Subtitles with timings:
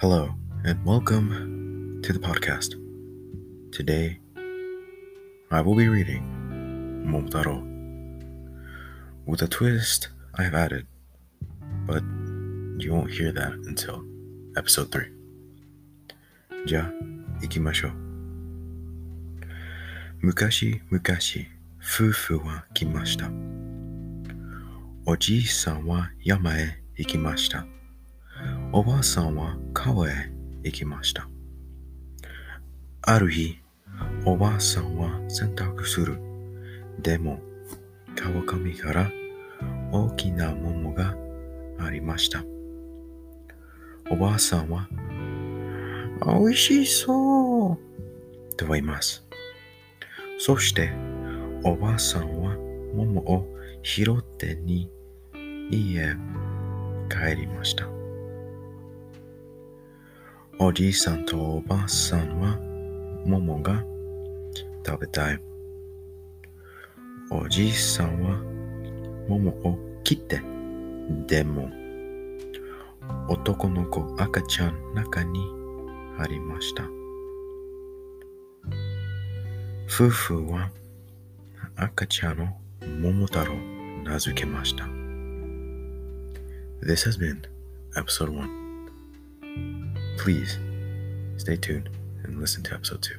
[0.00, 0.32] Hello,
[0.64, 2.76] and welcome to the podcast.
[3.72, 4.20] Today,
[5.50, 6.22] I will be reading
[7.04, 7.58] Momotaro
[9.26, 10.86] with a twist I have added,
[11.84, 12.04] but
[12.78, 14.04] you won't hear that until
[14.56, 15.10] episode 3.
[16.66, 16.92] Ja,
[17.42, 17.90] ikimashou.
[20.22, 21.48] Mukashi mukashi,
[21.80, 23.32] fufu wa kimashita.
[25.06, 27.66] Oji-san wa yama ikimashita.
[28.72, 30.32] Oba-san wa 川へ
[30.64, 31.28] 行きました。
[33.02, 33.60] ある日、
[34.24, 36.18] おばあさんは洗濯する。
[37.00, 37.38] でも、
[38.16, 39.08] 川上から
[39.92, 41.14] 大きな桃が
[41.78, 42.42] ありました。
[44.10, 44.88] おばあさんは、
[46.26, 49.24] おいしそうと言います。
[50.40, 50.90] そして、
[51.62, 52.56] おばあさんは
[52.96, 53.46] 桃を
[53.84, 54.90] 拾ってに
[55.70, 56.16] 家へ
[57.08, 58.07] 帰りました。
[60.60, 62.58] おじいさんとおばあさんは
[63.24, 63.84] 桃が
[64.84, 65.40] 食べたい。
[67.30, 68.42] おじいさんは
[69.28, 70.42] 桃を切って、
[71.28, 71.70] でも
[73.28, 75.40] 男の子赤ちゃん中に
[76.18, 76.82] ありました。
[79.86, 80.72] 夫婦は
[81.76, 82.48] 赤ちゃんを
[83.00, 83.54] 桃太郎
[84.02, 84.84] 名付けました。
[86.82, 87.42] This has been
[87.94, 88.57] episode 1.
[90.18, 90.58] Please
[91.36, 91.88] stay tuned
[92.24, 93.14] and listen to episode 2.